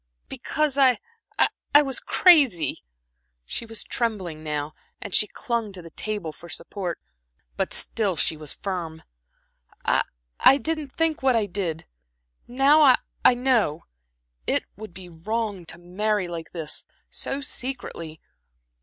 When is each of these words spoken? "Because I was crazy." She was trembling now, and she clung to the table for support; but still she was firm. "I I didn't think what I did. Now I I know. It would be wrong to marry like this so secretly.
"Because 0.29 0.79
I 0.79 0.97
was 1.79 1.99
crazy." 1.99 2.83
She 3.45 3.67
was 3.67 3.83
trembling 3.83 4.43
now, 4.43 4.73
and 4.99 5.13
she 5.13 5.27
clung 5.27 5.71
to 5.73 5.81
the 5.83 5.91
table 5.91 6.31
for 6.31 6.49
support; 6.49 6.99
but 7.55 7.71
still 7.71 8.15
she 8.15 8.35
was 8.35 8.51
firm. 8.51 9.03
"I 9.85 10.01
I 10.39 10.57
didn't 10.57 10.93
think 10.95 11.21
what 11.21 11.35
I 11.35 11.45
did. 11.45 11.85
Now 12.47 12.81
I 12.81 12.97
I 13.23 13.35
know. 13.35 13.85
It 14.47 14.65
would 14.75 14.95
be 14.95 15.07
wrong 15.07 15.65
to 15.65 15.77
marry 15.77 16.27
like 16.27 16.51
this 16.51 16.83
so 17.11 17.39
secretly. 17.39 18.19